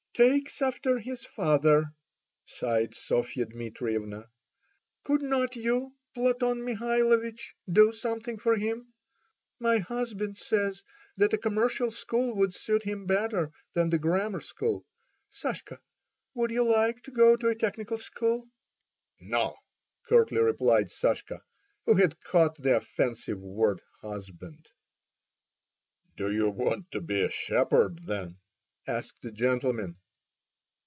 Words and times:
"Takes 0.13 0.61
after 0.61 0.99
his 0.99 1.25
father!" 1.25 1.93
sighed 2.45 2.93
Sofia 2.93 3.45
Dmitrievna. 3.45 4.27
"Could 5.03 5.21
not 5.21 5.55
you, 5.55 5.95
Plutov 6.13 6.57
Michailovich, 6.57 7.55
do 7.71 7.93
something 7.93 8.37
for 8.37 8.57
him? 8.57 8.93
My 9.57 9.77
husband 9.79 10.37
says 10.37 10.83
that 11.15 11.31
a 11.33 11.37
commercial 11.39 11.91
school 11.91 12.35
would 12.35 12.53
suit 12.53 12.83
him 12.83 13.05
better 13.07 13.51
than 13.73 13.89
the 13.89 13.97
grammar 13.97 14.41
school. 14.41 14.85
Sashka, 15.31 15.79
would 16.35 16.51
you 16.51 16.69
like 16.69 17.01
to 17.03 17.11
go 17.11 17.37
to 17.37 17.47
a 17.47 17.55
technical 17.55 17.97
school?" 17.97 18.49
"No!" 19.21 19.55
curtly 20.03 20.39
replied 20.41 20.91
Sashka, 20.91 21.39
who 21.85 21.95
had 21.95 22.19
caught 22.19 22.57
the 22.57 22.75
offensive 22.75 23.39
word 23.39 23.81
"husband." 24.01 24.67
"Do 26.17 26.29
you 26.29 26.49
want 26.49 26.91
to 26.91 26.99
be 26.99 27.21
a 27.21 27.31
shepherd, 27.31 27.99
then?" 28.05 28.39
asked 28.87 29.21
the 29.21 29.31
gentleman. 29.31 29.95